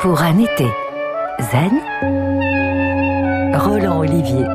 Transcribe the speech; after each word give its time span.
pour 0.00 0.22
un 0.22 0.38
été 0.38 0.66
zen, 1.52 1.72
Roland 3.54 3.98
Olivier. 3.98 4.46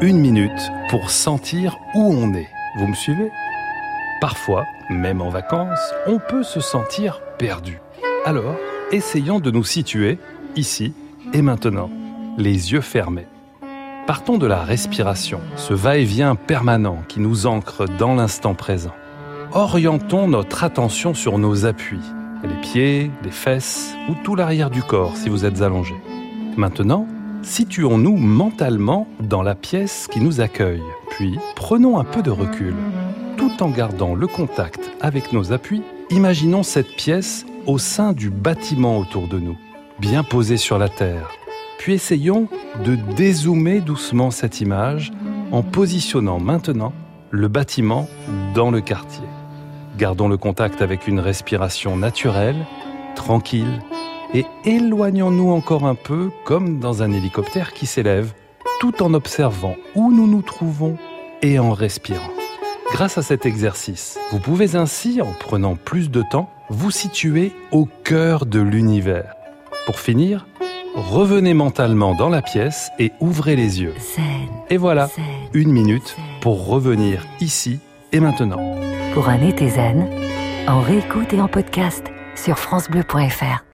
Une 0.00 0.18
minute 0.18 0.50
pour 0.90 1.10
sentir 1.10 1.76
où 1.94 2.12
on 2.12 2.34
est. 2.34 2.48
Vous 2.78 2.88
me 2.88 2.94
suivez? 2.94 3.30
Parfois, 4.20 4.64
même 4.90 5.22
en 5.22 5.28
vacances, 5.28 5.94
on 6.08 6.18
peut 6.18 6.42
se 6.42 6.58
sentir 6.58 7.20
perdu. 7.38 7.80
Alors, 8.24 8.56
essayons 8.90 9.38
de 9.38 9.52
nous 9.52 9.62
situer 9.62 10.18
ici 10.56 10.94
et 11.32 11.42
maintenant, 11.42 11.88
les 12.36 12.72
yeux 12.72 12.80
fermés. 12.80 13.28
Partons 14.08 14.36
de 14.36 14.48
la 14.48 14.64
respiration, 14.64 15.38
ce 15.54 15.74
va-et-vient 15.74 16.34
permanent 16.34 16.98
qui 17.06 17.20
nous 17.20 17.46
ancre 17.46 17.84
dans 17.86 18.16
l'instant 18.16 18.54
présent. 18.54 18.94
Orientons 19.52 20.26
notre 20.26 20.64
attention 20.64 21.14
sur 21.14 21.38
nos 21.38 21.66
appuis, 21.66 22.02
les 22.44 22.60
pieds, 22.60 23.10
les 23.22 23.30
fesses 23.30 23.94
ou 24.08 24.14
tout 24.24 24.34
l'arrière 24.34 24.70
du 24.70 24.82
corps 24.82 25.16
si 25.16 25.28
vous 25.28 25.44
êtes 25.44 25.62
allongé. 25.62 25.94
Maintenant, 26.56 27.06
situons-nous 27.42 28.16
mentalement 28.16 29.06
dans 29.20 29.42
la 29.42 29.54
pièce 29.54 30.08
qui 30.10 30.20
nous 30.20 30.40
accueille, 30.40 30.82
puis 31.10 31.38
prenons 31.56 31.98
un 31.98 32.04
peu 32.04 32.22
de 32.22 32.30
recul. 32.30 32.74
Tout 33.36 33.62
en 33.62 33.70
gardant 33.70 34.14
le 34.14 34.26
contact 34.26 34.90
avec 35.00 35.32
nos 35.32 35.52
appuis, 35.52 35.82
imaginons 36.10 36.62
cette 36.62 36.94
pièce 36.96 37.46
au 37.66 37.78
sein 37.78 38.12
du 38.12 38.30
bâtiment 38.30 38.98
autour 38.98 39.28
de 39.28 39.38
nous, 39.38 39.56
bien 39.98 40.22
posée 40.22 40.56
sur 40.56 40.78
la 40.78 40.88
terre. 40.88 41.30
Puis 41.78 41.94
essayons 41.94 42.48
de 42.84 42.96
dézoomer 43.16 43.80
doucement 43.80 44.30
cette 44.30 44.60
image 44.60 45.12
en 45.50 45.62
positionnant 45.62 46.38
maintenant 46.38 46.92
le 47.30 47.48
bâtiment 47.48 48.08
dans 48.54 48.70
le 48.70 48.80
quartier. 48.80 49.24
Gardons 49.96 50.28
le 50.28 50.36
contact 50.36 50.80
avec 50.80 51.06
une 51.06 51.20
respiration 51.20 51.96
naturelle, 51.96 52.66
tranquille, 53.14 53.80
et 54.34 54.46
éloignons-nous 54.64 55.50
encore 55.50 55.84
un 55.84 55.94
peu 55.94 56.30
comme 56.44 56.78
dans 56.78 57.02
un 57.02 57.12
hélicoptère 57.12 57.74
qui 57.74 57.86
s'élève, 57.86 58.32
tout 58.80 59.02
en 59.02 59.12
observant 59.12 59.76
où 59.94 60.10
nous 60.10 60.26
nous 60.26 60.42
trouvons 60.42 60.96
et 61.42 61.58
en 61.58 61.72
respirant. 61.72 62.30
Grâce 62.92 63.18
à 63.18 63.22
cet 63.22 63.46
exercice, 63.46 64.18
vous 64.30 64.38
pouvez 64.38 64.76
ainsi, 64.76 65.20
en 65.20 65.32
prenant 65.32 65.76
plus 65.76 66.10
de 66.10 66.22
temps, 66.22 66.50
vous 66.70 66.90
situer 66.90 67.52
au 67.70 67.86
cœur 68.04 68.46
de 68.46 68.60
l'univers. 68.60 69.34
Pour 69.86 70.00
finir, 70.00 70.46
revenez 70.94 71.54
mentalement 71.54 72.14
dans 72.14 72.28
la 72.28 72.42
pièce 72.42 72.90
et 72.98 73.12
ouvrez 73.20 73.56
les 73.56 73.82
yeux. 73.82 73.94
Et 74.70 74.78
voilà, 74.78 75.10
une 75.52 75.70
minute 75.70 76.16
pour 76.40 76.66
revenir 76.66 77.26
ici 77.40 77.78
et 78.12 78.20
maintenant. 78.20 78.60
Pour 79.12 79.28
un 79.28 79.42
été 79.46 79.68
zen, 79.68 80.08
en 80.66 80.80
réécoute 80.80 81.34
et 81.34 81.40
en 81.42 81.48
podcast 81.48 82.06
sur 82.34 82.58
FranceBleu.fr. 82.58 83.62